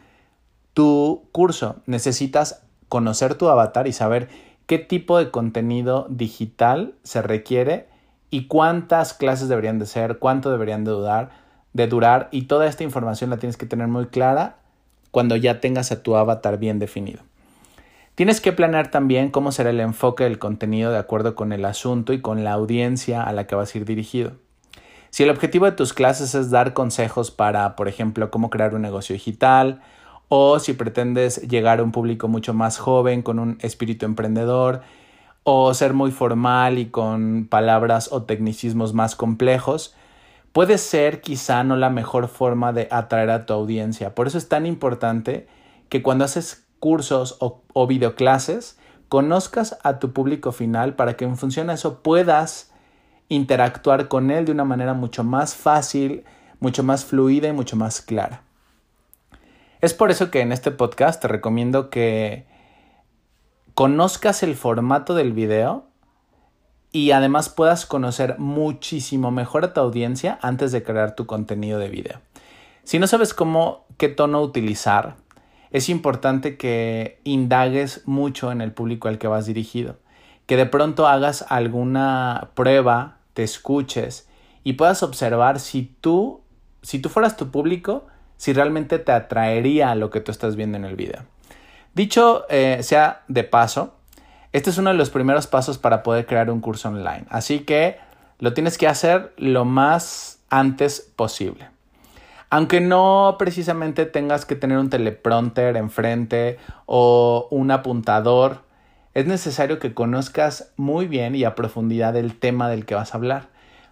Tu 0.75 1.29
curso 1.31 1.76
necesitas 1.87 2.62
conocer 2.88 3.35
tu 3.35 3.49
avatar 3.49 3.87
y 3.87 3.93
saber 3.93 4.29
qué 4.67 4.79
tipo 4.79 5.19
de 5.19 5.31
contenido 5.31 6.07
digital 6.09 6.95
se 7.02 7.23
requiere 7.23 7.91
y 8.32 8.46
cuántas 8.46 9.12
clases 9.12 9.50
deberían 9.50 9.78
de 9.78 9.84
ser, 9.84 10.18
cuánto 10.18 10.50
deberían 10.50 10.84
de 10.84 10.90
durar, 10.90 11.30
de 11.74 11.86
durar 11.86 12.28
y 12.32 12.44
toda 12.46 12.66
esta 12.66 12.82
información 12.82 13.28
la 13.28 13.36
tienes 13.36 13.58
que 13.58 13.66
tener 13.66 13.88
muy 13.88 14.06
clara 14.06 14.56
cuando 15.10 15.36
ya 15.36 15.60
tengas 15.60 15.92
a 15.92 16.02
tu 16.02 16.16
avatar 16.16 16.58
bien 16.58 16.78
definido. 16.78 17.20
Tienes 18.14 18.40
que 18.40 18.52
planear 18.52 18.90
también 18.90 19.30
cómo 19.30 19.52
será 19.52 19.68
el 19.68 19.80
enfoque 19.80 20.24
del 20.24 20.38
contenido 20.38 20.90
de 20.90 20.96
acuerdo 20.96 21.34
con 21.34 21.52
el 21.52 21.66
asunto 21.66 22.14
y 22.14 22.22
con 22.22 22.42
la 22.42 22.52
audiencia 22.52 23.22
a 23.22 23.32
la 23.34 23.46
que 23.46 23.54
vas 23.54 23.74
a 23.74 23.78
ir 23.78 23.84
dirigido. 23.84 24.32
Si 25.10 25.22
el 25.22 25.30
objetivo 25.30 25.66
de 25.66 25.72
tus 25.72 25.92
clases 25.92 26.34
es 26.34 26.50
dar 26.50 26.72
consejos 26.72 27.30
para, 27.30 27.76
por 27.76 27.86
ejemplo, 27.86 28.30
cómo 28.30 28.48
crear 28.48 28.74
un 28.74 28.80
negocio 28.80 29.12
digital, 29.12 29.82
o 30.28 30.58
si 30.58 30.72
pretendes 30.72 31.46
llegar 31.46 31.80
a 31.80 31.82
un 31.82 31.92
público 31.92 32.28
mucho 32.28 32.54
más 32.54 32.78
joven 32.78 33.20
con 33.20 33.38
un 33.38 33.58
espíritu 33.60 34.06
emprendedor, 34.06 34.80
o 35.44 35.72
ser 35.75 35.92
muy 35.94 36.11
formal 36.11 36.78
y 36.78 36.87
con 36.87 37.46
palabras 37.49 38.11
o 38.12 38.22
tecnicismos 38.22 38.94
más 38.94 39.16
complejos, 39.16 39.94
puede 40.52 40.78
ser 40.78 41.20
quizá 41.20 41.64
no 41.64 41.76
la 41.76 41.90
mejor 41.90 42.28
forma 42.28 42.72
de 42.72 42.88
atraer 42.90 43.30
a 43.30 43.46
tu 43.46 43.52
audiencia. 43.52 44.14
Por 44.14 44.26
eso 44.26 44.38
es 44.38 44.49
tan 44.49 44.66
importante 44.66 45.49
que 45.88 46.02
cuando 46.02 46.25
haces 46.25 46.66
cursos 46.78 47.37
o, 47.40 47.62
o 47.72 47.87
videoclases, 47.87 48.78
conozcas 49.08 49.78
a 49.82 49.99
tu 49.99 50.12
público 50.12 50.52
final 50.52 50.94
para 50.94 51.16
que 51.16 51.25
en 51.25 51.37
función 51.37 51.70
a 51.70 51.75
eso 51.75 52.02
puedas 52.02 52.72
interactuar 53.28 54.08
con 54.08 54.30
él 54.30 54.44
de 54.44 54.52
una 54.52 54.64
manera 54.64 54.94
mucho 54.94 55.25
más 55.25 55.54
fácil, 55.54 56.25
mucho 56.61 56.82
más 56.82 57.04
fluida 57.04 57.49
y 57.49 57.52
mucho 57.52 57.76
más 57.76 58.00
clara. 58.00 58.42
Es 59.80 59.94
por 59.94 60.11
eso 60.11 60.30
que 60.30 60.40
en 60.40 60.52
este 60.52 60.70
podcast 60.70 61.20
te 61.20 61.28
recomiendo 61.28 61.90
que 61.90 62.46
conozcas 63.75 64.43
el 64.43 64.55
formato 64.55 65.14
del 65.14 65.33
video 65.33 65.87
y 66.93 67.12
además 67.12 67.49
puedas 67.49 67.87
conocer 67.87 68.38
muchísimo 68.38 69.31
mejor 69.31 69.64
a 69.64 69.73
tu 69.73 69.81
audiencia 69.81 70.38
antes 70.43 70.73
de 70.73 70.83
crear 70.83 71.14
tu 71.14 71.26
contenido 71.26 71.79
de 71.79 71.88
video. 71.88 72.21
Si 72.85 72.99
no 72.99 73.07
sabes 73.07 73.33
cómo, 73.33 73.87
qué 73.97 74.09
tono 74.09 74.43
utilizar, 74.43 75.17
es 75.71 75.88
importante 75.88 76.59
que 76.59 77.21
indagues 77.25 78.02
mucho 78.07 78.52
en 78.52 78.61
el 78.61 78.73
público 78.73 79.09
al 79.09 79.19
que 79.19 79.29
vas 79.29 79.47
dirigido, 79.47 79.97
que 80.47 80.57
de 80.57 80.67
pronto 80.67 81.07
hagas 81.07 81.47
alguna 81.49 82.50
prueba, 82.55 83.19
te 83.33 83.43
escuches 83.43 84.29
y 84.64 84.75
puedas 84.75 85.02
observar 85.02 85.61
si 85.61 85.97
tú, 86.00 86.43
si 86.83 86.99
tú 86.99 87.09
fueras 87.09 87.38
tu 87.38 87.50
público, 87.50 88.07
si 88.37 88.52
realmente 88.52 88.99
te 88.99 89.12
atraería 89.12 89.95
lo 89.95 90.11
que 90.11 90.21
tú 90.21 90.31
estás 90.31 90.57
viendo 90.57 90.76
en 90.76 90.85
el 90.85 90.97
video. 90.97 91.23
Dicho 91.94 92.46
eh, 92.49 92.78
sea 92.82 93.22
de 93.28 93.44
paso, 93.44 93.94
este 94.52 94.70
es 94.70 94.78
uno 94.78 94.90
de 94.90 94.96
los 94.96 95.11
primeros 95.11 95.46
pasos 95.46 95.76
para 95.76 96.02
poder 96.02 96.25
crear 96.25 96.50
un 96.50 96.61
curso 96.61 96.88
online, 96.88 97.26
así 97.28 97.61
que 97.61 97.99
lo 98.38 98.54
tienes 98.54 98.78
que 98.78 98.88
hacer 98.88 99.32
lo 99.37 99.64
más 99.64 100.40
antes 100.49 101.00
posible. 101.00 101.68
Aunque 102.49 102.80
no 102.80 103.37
precisamente 103.38 104.04
tengas 104.04 104.44
que 104.44 104.56
tener 104.56 104.78
un 104.78 104.90
teleprompter 104.90 105.76
enfrente 105.76 106.58
o 106.87 107.46
un 107.50 107.70
apuntador, 107.70 108.62
es 109.14 109.26
necesario 109.26 109.78
que 109.78 109.94
conozcas 109.94 110.72
muy 110.76 111.06
bien 111.06 111.34
y 111.34 111.44
a 111.44 111.54
profundidad 111.54 112.16
el 112.16 112.38
tema 112.38 112.68
del 112.68 112.87
que 112.87 112.94
vas 112.94 113.12
a 113.12 113.18
hablar, 113.18 113.49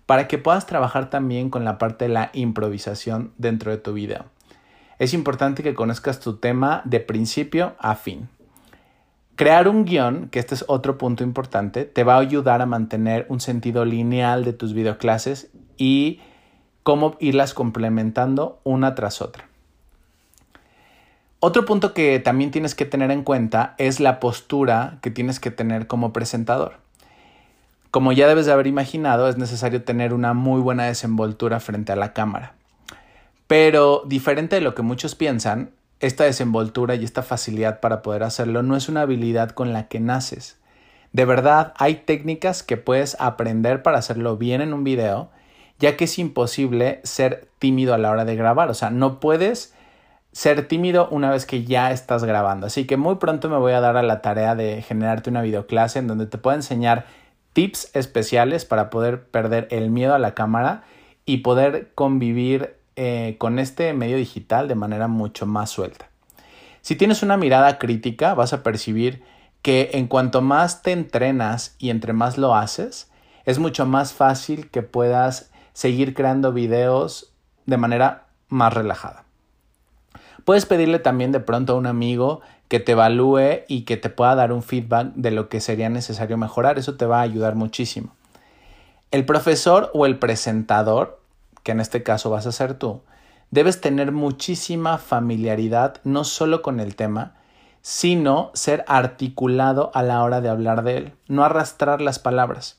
para 0.07 0.27
que 0.27 0.39
puedas 0.39 0.67
trabajar 0.67 1.11
también 1.11 1.51
con 1.51 1.65
la 1.65 1.79
parte 1.79 2.07
de 2.07 2.15
la 2.15 2.31
improvisación 2.33 3.33
dentro 3.37 3.71
de 3.71 3.79
tu 3.79 3.93
video. 3.93 4.25
Es 5.01 5.15
importante 5.15 5.63
que 5.63 5.73
conozcas 5.73 6.21
tu 6.21 6.37
tema 6.37 6.83
de 6.85 7.01
principio 7.01 7.75
a 7.79 7.95
fin. 7.95 8.29
Crear 9.35 9.67
un 9.67 9.87
guion, 9.87 10.29
que 10.29 10.39
este 10.39 10.55
es 10.55 10.67
otro 10.69 10.99
punto 10.99 11.25
importante, 11.25 11.87
te 11.87 12.05
va 12.05 12.17
a 12.17 12.21
ayudar 12.21 12.61
a 12.61 12.67
mantener 12.67 13.25
un 13.31 13.41
sentido 13.41 13.87
lineal 13.87 14.45
de 14.45 14.53
tus 14.53 14.75
videoclases 14.75 15.49
y 15.79 16.21
cómo 16.83 17.17
irlas 17.19 17.55
complementando 17.55 18.61
una 18.63 18.95
tras 18.95 19.23
otra. 19.23 19.49
Otro 21.39 21.65
punto 21.65 21.95
que 21.95 22.19
también 22.19 22.51
tienes 22.51 22.75
que 22.75 22.85
tener 22.85 23.11
en 23.11 23.25
cuenta 23.25 23.75
es 23.79 24.01
la 24.01 24.21
postura 24.21 24.99
que 25.01 25.11
tienes 25.11 25.41
que 25.41 25.51
tener 25.51 25.87
como 25.87 26.13
presentador. 26.13 26.75
Como 27.91 28.13
ya 28.13 28.29
debes 28.29 28.45
de 28.45 28.53
haber 28.53 28.67
imaginado, 28.67 29.31
es 29.31 29.39
necesario 29.39 29.83
tener 29.83 30.13
una 30.13 30.35
muy 30.35 30.61
buena 30.61 30.85
desenvoltura 30.85 31.59
frente 31.59 31.91
a 31.91 31.97
la 31.97 32.13
cámara. 32.13 32.60
Pero 33.51 34.05
diferente 34.07 34.55
de 34.55 34.63
lo 34.63 34.77
que 34.77 34.83
muchos 34.83 35.17
piensan, 35.17 35.73
esta 35.99 36.23
desenvoltura 36.23 36.95
y 36.95 37.03
esta 37.03 37.25
facilidad 37.25 37.81
para 37.81 38.01
poder 38.01 38.23
hacerlo 38.23 38.63
no 38.63 38.77
es 38.77 38.89
una 38.89 39.01
habilidad 39.01 39.51
con 39.51 39.73
la 39.73 39.89
que 39.89 39.99
naces. 39.99 40.61
De 41.13 41.25
verdad, 41.25 41.75
hay 41.77 41.97
técnicas 41.97 42.63
que 42.63 42.77
puedes 42.77 43.17
aprender 43.19 43.83
para 43.83 43.99
hacerlo 43.99 44.37
bien 44.37 44.61
en 44.61 44.73
un 44.73 44.85
video 44.85 45.31
ya 45.81 45.97
que 45.97 46.05
es 46.05 46.19
imposible 46.21 47.01
ser 47.03 47.49
tímido 47.59 47.93
a 47.93 47.99
la 47.99 48.11
hora 48.11 48.25
de 48.25 48.37
grabar, 48.37 48.71
o 48.71 48.75
sea, 48.75 48.91
no 48.91 49.19
puedes 49.19 49.75
ser 50.31 50.69
tímido 50.69 51.09
una 51.11 51.31
vez 51.31 51.45
que 51.45 51.65
ya 51.65 51.91
estás 51.91 52.23
grabando. 52.23 52.69
Así 52.69 52.87
que 52.87 52.97
muy 52.97 53.17
pronto 53.17 53.49
me 53.49 53.57
voy 53.57 53.73
a 53.73 53.81
dar 53.81 53.97
a 53.97 54.03
la 54.05 54.21
tarea 54.23 54.55
de 54.55 54.83
generarte 54.83 55.31
una 55.31 55.43
videoclase 55.43 55.99
en 55.99 56.07
donde 56.07 56.27
te 56.27 56.39
puedo 56.39 56.55
enseñar 56.55 57.07
tips 57.53 57.91
especiales 57.97 58.65
para 58.65 58.91
poder 58.91 59.25
perder 59.25 59.67
el 59.73 59.91
miedo 59.91 60.15
a 60.15 60.21
la 60.21 60.35
cámara 60.35 60.85
y 61.25 61.39
poder 61.39 61.91
convivir 61.95 62.80
eh, 63.03 63.37
con 63.39 63.59
este 63.59 63.95
medio 63.95 64.19
digital 64.19 64.69
de 64.69 64.75
manera 64.75 65.09
mucho 65.09 65.47
más 65.47 65.71
suelta. 65.71 66.11
Si 66.83 66.97
tienes 66.97 67.23
una 67.23 67.39
mirada 67.39 67.79
crítica, 67.79 68.35
vas 68.35 68.53
a 68.53 68.63
percibir 68.63 69.23
que 69.63 69.93
en 69.95 70.07
cuanto 70.07 70.43
más 70.43 70.83
te 70.83 70.93
entrenas 70.93 71.77
y 71.79 71.89
entre 71.89 72.13
más 72.13 72.37
lo 72.37 72.55
haces, 72.55 73.11
es 73.47 73.59
mucho 73.59 73.87
más 73.87 74.13
fácil 74.13 74.69
que 74.69 74.83
puedas 74.83 75.51
seguir 75.73 76.13
creando 76.13 76.53
videos 76.53 77.33
de 77.65 77.79
manera 77.79 78.27
más 78.51 78.75
relajada. 78.75 79.25
Puedes 80.45 80.67
pedirle 80.67 80.99
también 80.99 81.33
de 81.33 81.41
pronto 81.41 81.73
a 81.73 81.77
un 81.77 81.87
amigo 81.87 82.43
que 82.69 82.81
te 82.81 82.93
evalúe 82.93 83.63
y 83.67 83.87
que 83.87 83.97
te 83.97 84.11
pueda 84.11 84.35
dar 84.35 84.53
un 84.53 84.63
feedback 84.63 85.15
de 85.15 85.31
lo 85.31 85.49
que 85.49 85.63
sería 85.63 85.89
necesario 85.89 86.37
mejorar. 86.37 86.79
Eso 86.79 86.99
te 86.99 87.07
va 87.07 87.21
a 87.21 87.23
ayudar 87.23 87.55
muchísimo. 87.55 88.15
El 89.11 89.25
profesor 89.25 89.91
o 89.95 90.05
el 90.05 90.19
presentador, 90.19 91.20
que 91.63 91.73
en 91.73 91.81
este 91.81 92.03
caso 92.03 92.31
vas 92.31 92.47
a 92.47 92.53
ser 92.53 92.75
tú, 92.75 93.03
debes 93.51 93.81
tener 93.81 94.13
muchísima 94.13 94.99
familiaridad 94.99 95.97
no 96.05 96.25
solo 96.25 96.63
con 96.63 96.81
el 96.81 96.97
tema, 96.97 97.35
sino 97.83 98.51
ser 98.55 98.85
articulado 98.87 99.91
a 99.95 100.03
la 100.03 100.23
hora 100.23 100.41
de 100.41 100.49
hablar 100.49 100.83
de 100.83 100.97
él, 100.97 101.13
no 101.29 101.45
arrastrar 101.45 102.01
las 102.01 102.19
palabras. 102.19 102.79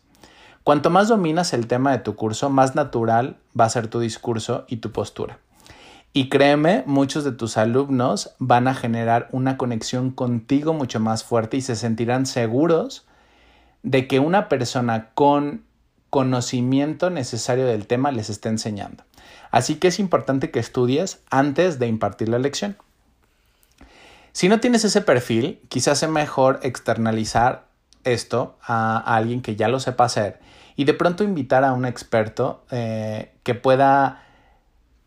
Cuanto 0.63 0.91
más 0.91 1.07
dominas 1.07 1.53
el 1.53 1.67
tema 1.67 1.91
de 1.91 1.99
tu 1.99 2.15
curso, 2.15 2.49
más 2.49 2.75
natural 2.75 3.37
va 3.59 3.65
a 3.65 3.69
ser 3.69 3.87
tu 3.87 3.99
discurso 3.99 4.65
y 4.67 4.77
tu 4.77 4.91
postura. 4.91 5.39
Y 6.13 6.29
créeme, 6.29 6.83
muchos 6.85 7.23
de 7.23 7.31
tus 7.31 7.57
alumnos 7.57 8.35
van 8.37 8.67
a 8.67 8.75
generar 8.75 9.27
una 9.31 9.57
conexión 9.57 10.11
contigo 10.11 10.73
mucho 10.73 10.99
más 10.99 11.23
fuerte 11.23 11.57
y 11.57 11.61
se 11.61 11.75
sentirán 11.75 12.25
seguros 12.25 13.07
de 13.81 14.07
que 14.07 14.19
una 14.19 14.49
persona 14.49 15.09
con 15.13 15.63
conocimiento 16.11 17.09
necesario 17.09 17.65
del 17.65 17.87
tema 17.87 18.11
les 18.11 18.29
está 18.29 18.49
enseñando. 18.49 19.03
Así 19.49 19.75
que 19.75 19.87
es 19.87 19.97
importante 19.97 20.51
que 20.51 20.59
estudies 20.59 21.21
antes 21.31 21.79
de 21.79 21.87
impartir 21.87 22.29
la 22.29 22.37
lección. 22.37 22.77
Si 24.33 24.47
no 24.47 24.59
tienes 24.59 24.85
ese 24.85 25.01
perfil, 25.01 25.59
quizás 25.67 26.03
es 26.03 26.09
mejor 26.09 26.59
externalizar 26.61 27.65
esto 28.03 28.57
a, 28.61 28.97
alguien 28.97 29.41
que 29.41 29.55
ya 29.55 29.67
lo 29.67 29.79
sepa 29.79 30.05
hacer 30.05 30.39
y 30.75 30.85
de 30.85 30.93
pronto 30.93 31.23
invitar 31.23 31.63
a 31.63 31.73
un 31.73 31.85
experto 31.85 32.63
eh, 32.71 33.33
que 33.43 33.55
pueda 33.55 34.23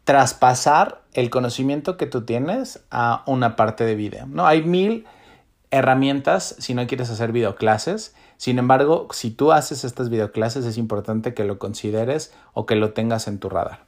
traspasar 0.05 1.03
el 1.13 1.31
conocimiento 1.31 1.97
que 1.97 2.07
tú 2.07 2.25
tienes 2.25 2.81
a 2.91 3.23
una 3.27 3.57
parte 3.57 3.85
de 3.85 3.95
video. 3.95 4.27
¿no? 4.27 4.47
Hay 4.47 4.63
mil 4.63 5.07
herramientas 5.71 6.55
si 6.59 6.75
no 6.75 6.87
quieres 6.87 7.11
hacer 7.11 7.33
videoclases. 7.33 8.15
Sin 8.37 8.59
embargo, 8.59 9.09
si 9.13 9.31
tú 9.31 9.53
haces 9.53 9.85
estas 9.85 10.11
videoclases 10.11 10.65
es 10.65 10.79
importante 10.79 11.35
que 11.35 11.45
lo 11.45 11.59
consideres 11.59 12.33
o 12.53 12.67
que 12.67 12.77
lo 12.77 12.93
tengas 12.93 13.29
en 13.29 13.39
tu 13.39 13.49
radar. 13.49 13.87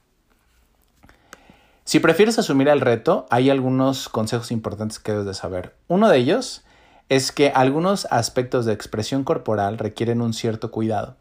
Si 1.85 2.01
prefieres 2.01 2.39
asumir 2.39 2.69
el 2.69 2.81
reto, 2.81 3.27
hay 3.31 3.49
algunos 3.49 4.09
consejos 4.09 4.51
importantes 4.51 4.99
que 4.99 5.13
debes 5.13 5.27
de 5.27 5.35
saber. 5.35 5.77
Uno 5.87 6.09
de 6.09 6.19
ellos 6.19 6.65
es 7.09 7.31
que 7.31 7.51
algunos 7.51 8.07
aspectos 8.11 8.67
de 8.67 8.73
expresión 8.73 9.23
corporal 9.23 9.79
requieren 9.79 10.21
un 10.21 10.33
cierto 10.33 10.73
cuidado. 10.73 11.17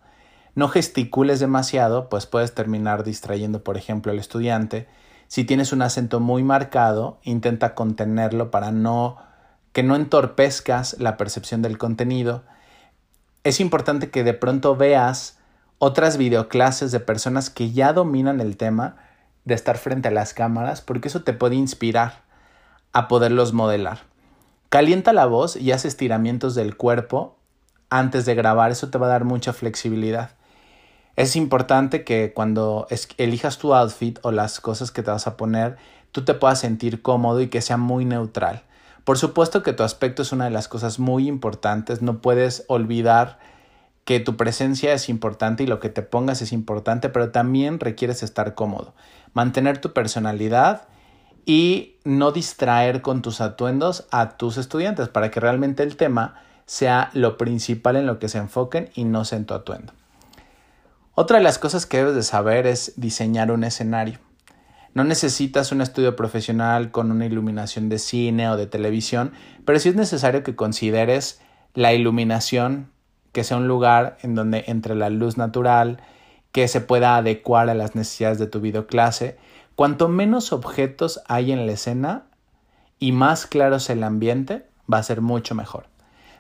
No 0.55 0.69
gesticules 0.69 1.39
demasiado, 1.39 2.09
pues 2.09 2.25
puedes 2.25 2.55
terminar 2.55 3.03
distrayendo, 3.03 3.63
por 3.63 3.77
ejemplo, 3.77 4.11
al 4.11 4.17
estudiante. 4.17 4.87
Si 5.27 5.43
tienes 5.43 5.73
un 5.73 5.81
acento 5.81 6.19
muy 6.19 6.43
marcado, 6.43 7.19
intenta 7.23 7.75
contenerlo 7.75 8.49
para 8.51 8.71
no 8.71 9.17
que 9.73 9.83
no 9.83 9.97
entorpezcas 9.97 10.95
la 10.99 11.17
percepción 11.17 11.61
del 11.61 11.77
contenido. 11.77 12.43
Es 13.45 13.59
importante 13.59 14.09
que 14.09 14.23
de 14.23 14.33
pronto 14.33 14.75
veas 14.75 15.37
otras 15.77 16.17
videoclases 16.17 16.91
de 16.91 16.99
personas 16.99 17.51
que 17.51 17.71
ya 17.71 17.93
dominan 17.93 18.41
el 18.41 18.57
tema 18.57 18.95
de 19.43 19.53
estar 19.53 19.77
frente 19.77 20.07
a 20.07 20.11
las 20.11 20.33
cámaras, 20.33 20.81
porque 20.81 21.09
eso 21.09 21.21
te 21.21 21.31
puede 21.31 21.53
inspirar 21.53 22.23
a 22.91 23.07
poderlos 23.07 23.53
modelar. 23.53 23.99
Calienta 24.69 25.13
la 25.13 25.27
voz 25.27 25.57
y 25.57 25.71
haz 25.71 25.85
estiramientos 25.85 26.55
del 26.55 26.75
cuerpo 26.75 27.37
antes 27.91 28.25
de 28.25 28.33
grabar, 28.33 28.71
eso 28.71 28.89
te 28.89 28.97
va 28.97 29.05
a 29.05 29.11
dar 29.11 29.25
mucha 29.25 29.53
flexibilidad. 29.53 30.31
Es 31.15 31.35
importante 31.35 32.03
que 32.03 32.33
cuando 32.33 32.87
elijas 33.17 33.59
tu 33.59 33.75
outfit 33.75 34.17
o 34.23 34.31
las 34.31 34.59
cosas 34.59 34.89
que 34.89 35.03
te 35.03 35.11
vas 35.11 35.27
a 35.27 35.37
poner, 35.37 35.77
tú 36.11 36.25
te 36.25 36.33
puedas 36.33 36.59
sentir 36.59 37.03
cómodo 37.03 37.41
y 37.41 37.49
que 37.49 37.61
sea 37.61 37.77
muy 37.77 38.05
neutral. 38.05 38.63
Por 39.05 39.19
supuesto 39.19 39.61
que 39.61 39.71
tu 39.71 39.83
aspecto 39.83 40.23
es 40.23 40.31
una 40.31 40.45
de 40.45 40.51
las 40.51 40.67
cosas 40.67 40.97
muy 40.97 41.27
importantes, 41.27 42.01
no 42.01 42.21
puedes 42.21 42.65
olvidar 42.67 43.37
que 44.03 44.19
tu 44.19 44.35
presencia 44.35 44.93
es 44.93 45.09
importante 45.09 45.63
y 45.63 45.67
lo 45.67 45.79
que 45.79 45.89
te 45.89 46.01
pongas 46.01 46.41
es 46.41 46.51
importante, 46.51 47.09
pero 47.09 47.31
también 47.31 47.79
requieres 47.79 48.23
estar 48.23 48.55
cómodo, 48.55 48.95
mantener 49.33 49.77
tu 49.77 49.93
personalidad 49.93 50.87
y 51.45 51.97
no 52.03 52.31
distraer 52.31 53.03
con 53.03 53.21
tus 53.21 53.41
atuendos 53.41 54.07
a 54.09 54.37
tus 54.37 54.57
estudiantes 54.57 55.07
para 55.07 55.29
que 55.29 55.39
realmente 55.39 55.83
el 55.83 55.97
tema 55.97 56.41
sea 56.65 57.11
lo 57.13 57.37
principal 57.37 57.95
en 57.97 58.07
lo 58.07 58.17
que 58.17 58.27
se 58.27 58.39
enfoquen 58.39 58.89
y 58.95 59.03
no 59.03 59.23
sea 59.23 59.37
en 59.37 59.45
tu 59.45 59.53
atuendo. 59.53 59.93
Otra 61.13 61.37
de 61.37 61.43
las 61.43 61.59
cosas 61.59 61.85
que 61.85 61.97
debes 61.97 62.15
de 62.15 62.23
saber 62.23 62.65
es 62.65 62.93
diseñar 62.95 63.51
un 63.51 63.63
escenario. 63.63 64.19
No 64.95 65.03
necesitas 65.03 65.73
un 65.73 65.81
estudio 65.81 66.15
profesional 66.15 66.89
con 66.89 67.11
una 67.11 67.25
iluminación 67.25 67.89
de 67.89 67.99
cine 67.99 68.49
o 68.49 68.55
de 68.55 68.65
televisión, 68.65 69.33
pero 69.65 69.77
sí 69.77 69.89
es 69.89 69.95
necesario 69.95 70.41
que 70.41 70.55
consideres 70.55 71.41
la 71.73 71.93
iluminación, 71.93 72.89
que 73.33 73.43
sea 73.43 73.57
un 73.57 73.67
lugar 73.67 74.17
en 74.21 74.35
donde 74.35 74.63
entre 74.67 74.95
la 74.95 75.09
luz 75.09 75.35
natural, 75.35 75.99
que 76.53 76.69
se 76.69 76.79
pueda 76.79 77.17
adecuar 77.17 77.69
a 77.69 77.73
las 77.73 77.93
necesidades 77.95 78.39
de 78.39 78.47
tu 78.47 78.61
videoclase. 78.61 79.37
Cuanto 79.75 80.07
menos 80.07 80.53
objetos 80.53 81.21
hay 81.27 81.51
en 81.51 81.67
la 81.67 81.73
escena 81.73 82.27
y 82.97 83.11
más 83.11 83.47
claro 83.47 83.75
es 83.75 83.89
el 83.89 84.01
ambiente, 84.01 84.65
va 84.91 84.99
a 84.99 85.03
ser 85.03 85.19
mucho 85.19 85.55
mejor. 85.55 85.87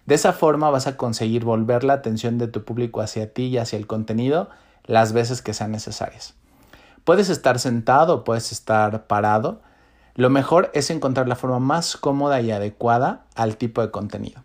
De 0.05 0.15
esa 0.15 0.31
forma 0.31 0.69
vas 0.69 0.87
a 0.87 0.95
conseguir 0.95 1.43
volver 1.43 1.83
la 1.83 1.91
atención 1.91 2.37
de 2.37 2.47
tu 2.47 2.63
público 2.63 3.01
hacia 3.01 3.33
ti 3.33 3.47
y 3.47 3.57
hacia 3.57 3.77
el 3.77 3.85
contenido 3.85 4.49
las 4.85 5.11
veces 5.11 5.41
que 5.41 5.53
sean 5.53 5.71
necesarias. 5.71 6.35
Puedes 7.05 7.29
estar 7.29 7.59
sentado, 7.59 8.23
puedes 8.23 8.51
estar 8.51 9.05
parado. 9.05 9.61
Lo 10.15 10.31
mejor 10.31 10.71
es 10.73 10.89
encontrar 10.89 11.27
la 11.27 11.35
forma 11.35 11.59
más 11.59 11.97
cómoda 11.97 12.41
y 12.41 12.51
adecuada 12.51 13.25
al 13.35 13.57
tipo 13.57 13.81
de 13.81 13.91
contenido. 13.91 14.43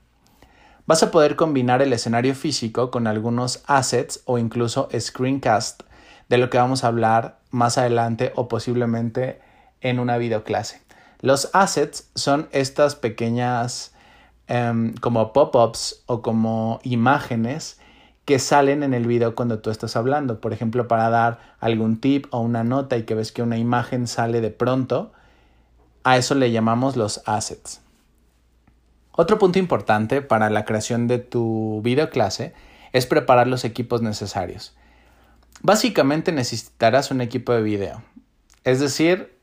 Vas 0.84 1.02
a 1.02 1.10
poder 1.10 1.36
combinar 1.36 1.80
el 1.80 1.92
escenario 1.94 2.34
físico 2.34 2.90
con 2.90 3.06
algunos 3.06 3.62
assets 3.66 4.20
o 4.26 4.36
incluso 4.36 4.90
screencast, 4.96 5.84
de 6.28 6.36
lo 6.36 6.50
que 6.50 6.58
vamos 6.58 6.84
a 6.84 6.88
hablar 6.88 7.38
más 7.50 7.78
adelante 7.78 8.32
o 8.36 8.46
posiblemente 8.46 9.40
en 9.80 9.98
una 9.98 10.18
videoclase. 10.18 10.82
Los 11.20 11.48
assets 11.54 12.10
son 12.14 12.48
estas 12.52 12.94
pequeñas 12.94 13.94
em, 14.48 14.92
como 14.96 15.32
pop-ups 15.32 16.02
o 16.04 16.20
como 16.20 16.80
imágenes 16.82 17.80
que 18.30 18.38
salen 18.38 18.84
en 18.84 18.94
el 18.94 19.08
video 19.08 19.34
cuando 19.34 19.58
tú 19.58 19.70
estás 19.70 19.96
hablando. 19.96 20.40
Por 20.40 20.52
ejemplo, 20.52 20.86
para 20.86 21.10
dar 21.10 21.56
algún 21.58 22.00
tip 22.00 22.26
o 22.30 22.38
una 22.38 22.62
nota 22.62 22.96
y 22.96 23.02
que 23.02 23.16
ves 23.16 23.32
que 23.32 23.42
una 23.42 23.58
imagen 23.58 24.06
sale 24.06 24.40
de 24.40 24.52
pronto, 24.52 25.10
a 26.04 26.16
eso 26.16 26.36
le 26.36 26.52
llamamos 26.52 26.94
los 26.94 27.22
assets. 27.26 27.80
Otro 29.10 29.40
punto 29.40 29.58
importante 29.58 30.22
para 30.22 30.48
la 30.48 30.64
creación 30.64 31.08
de 31.08 31.18
tu 31.18 31.80
videoclase 31.82 32.54
es 32.92 33.04
preparar 33.06 33.48
los 33.48 33.64
equipos 33.64 34.00
necesarios. 34.00 34.76
Básicamente 35.60 36.30
necesitarás 36.30 37.10
un 37.10 37.22
equipo 37.22 37.52
de 37.52 37.62
video. 37.62 38.04
Es 38.62 38.78
decir, 38.78 39.36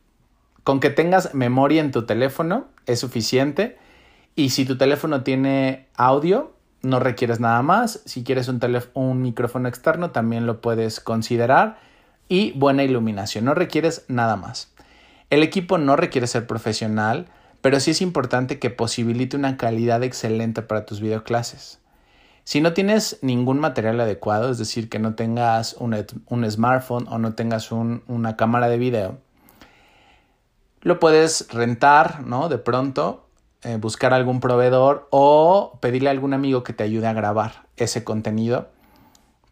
con 0.64 0.80
que 0.80 0.92
tengas 0.92 1.34
memoria 1.34 1.82
en 1.82 1.92
tu 1.92 2.06
teléfono 2.06 2.68
es 2.86 3.02
suficiente 3.02 3.78
y 4.34 4.52
si 4.52 4.64
tu 4.64 4.78
teléfono 4.78 5.24
tiene 5.24 5.90
audio, 5.98 6.54
no 6.82 7.00
requieres 7.00 7.40
nada 7.40 7.62
más. 7.62 8.02
Si 8.06 8.24
quieres 8.24 8.48
un, 8.48 8.60
un 8.94 9.22
micrófono 9.22 9.68
externo, 9.68 10.12
también 10.12 10.46
lo 10.46 10.62
puedes 10.62 11.00
considerar. 11.00 11.80
Y 12.30 12.52
buena 12.54 12.84
iluminación, 12.84 13.46
no 13.46 13.54
requieres 13.54 14.06
nada 14.08 14.36
más. 14.36 14.74
El 15.30 15.44
equipo 15.44 15.78
no 15.78 15.96
requiere 15.96 16.28
ser 16.28 16.48
profesional, 16.48 17.28
pero 17.62 17.80
sí 17.80 17.92
es 17.92 18.02
importante 18.02 18.60
que 18.60 18.70
posibilite 18.70 19.36
una 19.36 19.58
calidad 19.58 20.04
excelente 20.04 20.62
para 20.62 20.86
tus 20.86 21.02
videoclases. 21.02 21.80
Si 22.44 22.62
no 22.62 22.72
tienes 22.72 23.20
ningún 23.22 23.60
material 23.60 24.00
adecuado, 24.00 24.50
es 24.50 24.58
decir, 24.58 24.88
que 24.88 25.00
no 25.00 25.16
tengas 25.16 25.76
un, 25.80 26.50
smartphone 26.50 27.06
o 27.10 27.18
no 27.18 27.34
tengas 27.34 27.74
una 27.74 28.38
cámara 28.38 28.70
de 28.70 28.78
video, 28.78 29.18
lo 30.82 31.00
puedes 31.02 31.50
rentar, 31.52 32.26
¿no? 32.26 32.48
De 32.48 32.58
pronto, 32.58 33.27
eh, 33.68 33.76
buscar 33.76 34.14
algún 34.14 34.40
proveedor 34.40 35.10
o 35.12 35.78
pedirle 35.82 36.08
a 36.08 36.12
algún 36.12 36.34
amigo 36.34 36.64
que 36.64 36.72
te 36.72 36.86
ayude 36.86 37.06
a 37.08 37.12
grabar 37.12 37.66
ese 37.76 38.06
contenido. 38.06 38.70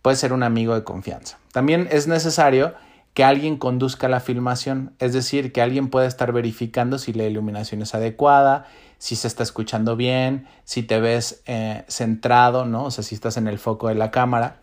Puede 0.01 0.15
ser 0.15 0.31
un 0.31 0.41
amigo 0.41 0.73
de 0.73 0.85
confianza. 0.85 1.37
También 1.51 1.89
es 1.91 2.07
necesario 2.07 2.73
que 3.13 3.25
alguien 3.25 3.57
conduzca 3.57 4.07
la 4.07 4.21
filmación, 4.21 4.93
es 4.99 5.11
decir, 5.11 5.51
que 5.51 5.61
alguien 5.61 5.89
pueda 5.89 6.07
estar 6.07 6.31
verificando 6.31 6.97
si 6.97 7.11
la 7.11 7.25
iluminación 7.25 7.81
es 7.81 7.93
adecuada, 7.93 8.67
si 8.99 9.17
se 9.17 9.27
está 9.27 9.43
escuchando 9.43 9.97
bien, 9.97 10.47
si 10.63 10.81
te 10.81 11.01
ves 11.01 11.41
eh, 11.45 11.83
centrado, 11.89 12.65
¿no? 12.65 12.85
O 12.85 12.91
sea, 12.91 13.03
si 13.03 13.15
estás 13.15 13.35
en 13.35 13.49
el 13.49 13.59
foco 13.59 13.89
de 13.89 13.95
la 13.95 14.11
cámara. 14.11 14.59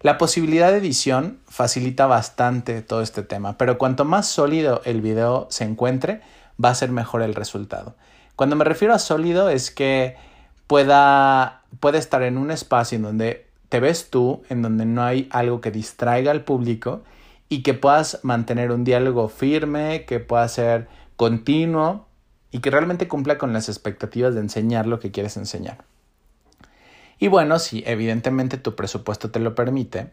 La 0.00 0.18
posibilidad 0.18 0.72
de 0.72 0.78
edición 0.78 1.38
facilita 1.46 2.06
bastante 2.06 2.82
todo 2.82 3.02
este 3.02 3.22
tema, 3.22 3.56
pero 3.58 3.78
cuanto 3.78 4.04
más 4.04 4.26
sólido 4.26 4.80
el 4.84 5.02
video 5.02 5.46
se 5.50 5.62
encuentre, 5.62 6.20
va 6.62 6.70
a 6.70 6.74
ser 6.74 6.90
mejor 6.90 7.22
el 7.22 7.36
resultado. 7.36 7.94
Cuando 8.38 8.54
me 8.54 8.64
refiero 8.64 8.94
a 8.94 9.00
sólido 9.00 9.48
es 9.48 9.72
que 9.72 10.14
pueda, 10.68 11.64
puede 11.80 11.98
estar 11.98 12.22
en 12.22 12.38
un 12.38 12.52
espacio 12.52 12.94
en 12.94 13.02
donde 13.02 13.48
te 13.68 13.80
ves 13.80 14.10
tú, 14.10 14.44
en 14.48 14.62
donde 14.62 14.86
no 14.86 15.02
hay 15.02 15.28
algo 15.32 15.60
que 15.60 15.72
distraiga 15.72 16.30
al 16.30 16.44
público 16.44 17.02
y 17.48 17.64
que 17.64 17.74
puedas 17.74 18.20
mantener 18.22 18.70
un 18.70 18.84
diálogo 18.84 19.28
firme, 19.28 20.04
que 20.04 20.20
pueda 20.20 20.46
ser 20.46 20.86
continuo 21.16 22.06
y 22.52 22.60
que 22.60 22.70
realmente 22.70 23.08
cumpla 23.08 23.38
con 23.38 23.52
las 23.52 23.68
expectativas 23.68 24.36
de 24.36 24.40
enseñar 24.42 24.86
lo 24.86 25.00
que 25.00 25.10
quieres 25.10 25.36
enseñar. 25.36 25.78
Y 27.18 27.26
bueno, 27.26 27.58
si 27.58 27.82
evidentemente 27.88 28.56
tu 28.56 28.76
presupuesto 28.76 29.32
te 29.32 29.40
lo 29.40 29.56
permite, 29.56 30.12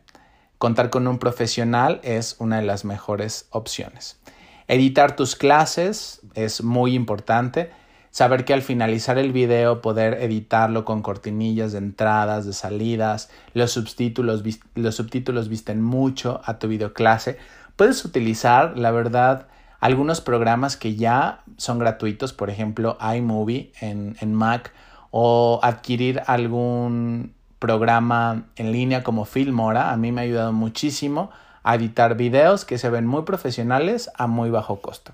contar 0.58 0.90
con 0.90 1.08
un 1.08 1.20
profesional 1.20 2.00
es 2.02 2.38
una 2.40 2.56
de 2.56 2.66
las 2.66 2.86
mejores 2.86 3.46
opciones. 3.52 4.20
Editar 4.68 5.16
tus 5.16 5.36
clases 5.36 6.22
es 6.34 6.64
muy 6.64 6.96
importante. 6.96 7.85
Saber 8.16 8.46
que 8.46 8.54
al 8.54 8.62
finalizar 8.62 9.18
el 9.18 9.34
video 9.34 9.82
poder 9.82 10.14
editarlo 10.22 10.86
con 10.86 11.02
cortinillas 11.02 11.74
de 11.74 11.80
entradas, 11.80 12.46
de 12.46 12.54
salidas, 12.54 13.30
los 13.54 13.74
subtítulos, 13.74 14.42
los 14.74 14.96
subtítulos 14.96 15.50
visten 15.50 15.82
mucho 15.82 16.40
a 16.46 16.58
tu 16.58 16.70
videoclase. 16.70 17.38
Puedes 17.76 18.06
utilizar, 18.06 18.78
la 18.78 18.92
verdad, 18.92 19.48
algunos 19.82 20.22
programas 20.22 20.78
que 20.78 20.96
ya 20.96 21.44
son 21.58 21.78
gratuitos, 21.78 22.32
por 22.32 22.50
ejemplo 22.50 22.98
iMovie 23.02 23.74
en, 23.82 24.16
en 24.22 24.34
Mac 24.34 24.72
o 25.12 25.60
adquirir 25.62 26.22
algún 26.26 27.34
programa 27.60 28.46
en 28.56 28.72
línea 28.72 29.04
como 29.04 29.26
Filmora. 29.26 29.92
A 29.92 29.98
mí 29.98 30.14
me 30.14 30.22
ha 30.22 30.24
ayudado 30.24 30.54
muchísimo 30.54 31.32
a 31.64 31.76
editar 31.76 32.16
videos 32.16 32.64
que 32.64 32.78
se 32.78 32.90
ven 32.90 33.08
muy 33.08 33.24
profesionales 33.24 34.10
a 34.16 34.28
muy 34.28 34.52
bajo 34.52 34.80
costo. 34.80 35.12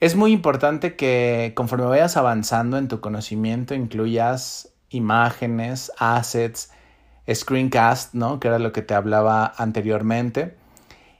Es 0.00 0.16
muy 0.16 0.32
importante 0.32 0.96
que 0.96 1.52
conforme 1.54 1.86
vayas 1.86 2.16
avanzando 2.16 2.78
en 2.78 2.88
tu 2.88 3.00
conocimiento 3.00 3.74
incluyas 3.74 4.74
imágenes, 4.90 5.92
assets, 5.98 6.70
screencast, 7.32 8.14
¿no? 8.14 8.40
Que 8.40 8.48
era 8.48 8.58
lo 8.58 8.72
que 8.72 8.82
te 8.82 8.94
hablaba 8.94 9.52
anteriormente. 9.56 10.56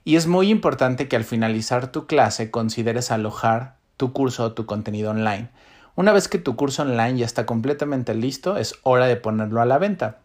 Y 0.03 0.17
es 0.17 0.27
muy 0.27 0.49
importante 0.49 1.07
que 1.07 1.15
al 1.15 1.23
finalizar 1.23 1.91
tu 1.91 2.05
clase 2.05 2.51
consideres 2.51 3.11
alojar 3.11 3.77
tu 3.97 4.13
curso 4.13 4.43
o 4.43 4.53
tu 4.53 4.65
contenido 4.65 5.11
online. 5.11 5.49
Una 5.95 6.11
vez 6.11 6.27
que 6.27 6.37
tu 6.37 6.55
curso 6.55 6.83
online 6.83 7.19
ya 7.19 7.25
está 7.25 7.45
completamente 7.45 8.13
listo, 8.13 8.57
es 8.57 8.75
hora 8.83 9.07
de 9.07 9.15
ponerlo 9.15 9.61
a 9.61 9.65
la 9.65 9.77
venta. 9.77 10.19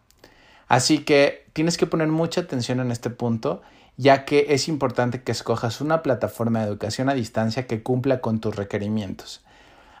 Así 0.67 0.99
que 0.99 1.45
tienes 1.53 1.77
que 1.77 1.87
poner 1.87 2.09
mucha 2.09 2.41
atención 2.41 2.79
en 2.79 2.91
este 2.91 3.09
punto, 3.09 3.61
ya 4.01 4.25
que 4.25 4.47
es 4.49 4.67
importante 4.67 5.21
que 5.21 5.31
escojas 5.31 5.79
una 5.79 6.01
plataforma 6.01 6.59
de 6.59 6.65
educación 6.65 7.07
a 7.07 7.13
distancia 7.13 7.67
que 7.67 7.83
cumpla 7.83 8.19
con 8.19 8.39
tus 8.39 8.55
requerimientos. 8.55 9.41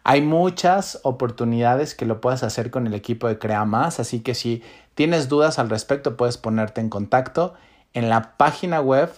Hay 0.03 0.23
muchas 0.23 0.99
oportunidades 1.03 1.93
que 1.93 2.07
lo 2.07 2.19
puedas 2.19 2.41
hacer 2.41 2.71
con 2.71 2.87
el 2.87 2.95
equipo 2.95 3.27
de 3.27 3.37
Crea 3.37 3.63
Más, 3.63 3.99
así 3.99 4.21
que 4.21 4.33
si 4.33 4.63
tienes 4.95 5.29
dudas 5.29 5.59
al 5.59 5.69
respecto 5.69 6.17
puedes 6.17 6.39
ponerte 6.39 6.81
en 6.81 6.89
contacto 6.89 7.53
en 7.93 8.09
la 8.09 8.37
página 8.37 8.81
web, 8.81 9.11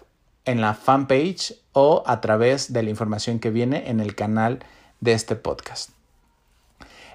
en 0.43 0.59
la 0.59 0.73
fanpage 0.73 1.53
o 1.71 2.03
a 2.05 2.19
través 2.19 2.73
de 2.73 2.83
la 2.83 2.89
información 2.89 3.39
que 3.39 3.51
viene 3.51 3.89
en 3.89 4.01
el 4.01 4.15
canal 4.15 4.59
de 4.99 5.13
este 5.13 5.37
podcast. 5.37 5.91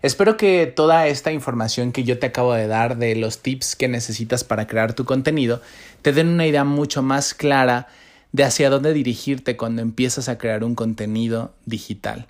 Espero 0.01 0.37
que 0.37 0.67
toda 0.67 1.09
esta 1.09 1.33
información 1.33 1.91
que 1.91 2.05
yo 2.05 2.19
te 2.19 2.27
acabo 2.27 2.55
de 2.55 2.69
dar 2.69 2.99
de 2.99 3.17
los 3.17 3.43
tips 3.43 3.75
que 3.75 3.89
necesitas 3.89 4.45
para 4.45 4.67
crear 4.67 4.93
tu 4.93 5.05
contenido 5.05 5.61
te 6.03 6.13
den 6.13 6.29
una 6.29 6.47
idea 6.47 6.65
mucho 6.65 7.03
más 7.03 7.35
clara 7.35 7.89
de 8.33 8.45
hacia 8.45 8.71
dónde 8.71 8.93
dirigirte 8.93 9.57
cuando 9.57 9.83
empiezas 9.83 10.29
a 10.29 10.39
crear 10.39 10.63
un 10.63 10.75
contenido 10.75 11.55
digital. 11.65 12.29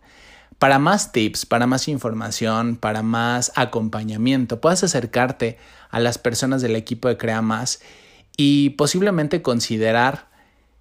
Para 0.59 0.79
más 0.79 1.13
tips, 1.13 1.47
para 1.47 1.67
más 1.67 1.89
información, 1.89 2.77
para 2.77 3.03
más 3.03 3.53
acompañamiento, 3.55 4.61
puedas 4.61 4.83
acercarte 4.83 5.59
a 5.91 6.01
las 6.01 6.19
personas 6.19 6.63
del 6.63 6.75
equipo 6.75 7.09
de 7.09 7.17
Crea 7.17 7.43
Más 7.43 7.81
y 8.37 8.71
posiblemente 8.71 9.43
considerar 9.43 10.28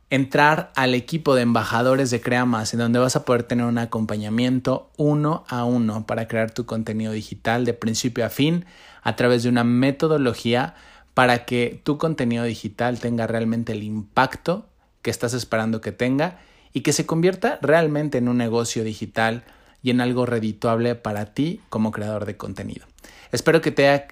entrar 0.09 0.71
al 0.75 0.95
equipo 0.95 1.35
de 1.35 1.41
embajadores 1.41 2.09
de 2.11 2.21
Creamas, 2.21 2.73
en 2.73 2.79
donde 2.79 2.99
vas 2.99 3.15
a 3.15 3.25
poder 3.25 3.43
tener 3.43 3.65
un 3.65 3.77
acompañamiento 3.77 4.89
uno 4.95 5.43
a 5.49 5.65
uno 5.65 6.05
para 6.05 6.27
crear 6.27 6.51
tu 6.51 6.65
contenido 6.65 7.11
digital 7.11 7.65
de 7.65 7.73
principio 7.73 8.25
a 8.25 8.29
fin 8.29 8.65
a 9.03 9.15
través 9.15 9.43
de 9.43 9.49
una 9.49 9.65
metodología 9.65 10.75
para 11.13 11.45
que 11.45 11.81
tu 11.83 11.97
contenido 11.97 12.45
digital 12.45 12.99
tenga 12.99 13.27
realmente 13.27 13.73
el 13.73 13.83
impacto 13.83 14.67
que 15.01 15.09
estás 15.09 15.33
esperando 15.33 15.81
que 15.81 15.91
tenga 15.91 16.39
y 16.71 16.81
que 16.81 16.93
se 16.93 17.05
convierta 17.05 17.59
realmente 17.61 18.17
en 18.17 18.29
un 18.29 18.37
negocio 18.37 18.83
digital 18.83 19.43
y 19.81 19.89
en 19.89 19.99
algo 19.99 20.25
redituable 20.25 20.95
para 20.95 21.33
ti 21.33 21.61
como 21.69 21.91
creador 21.91 22.25
de 22.25 22.37
contenido. 22.37 22.85
Espero 23.31 23.61
que 23.61 23.71
te 23.71 23.89
haya 23.89 24.07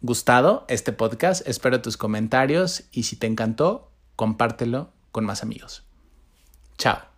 gustado 0.00 0.64
este 0.68 0.92
podcast, 0.92 1.46
espero 1.46 1.80
tus 1.80 1.96
comentarios 1.96 2.84
y 2.90 3.04
si 3.04 3.16
te 3.16 3.28
encantó, 3.28 3.90
compártelo 4.16 4.90
con 5.12 5.24
más 5.24 5.42
amigos. 5.42 5.84
Chao. 6.78 7.11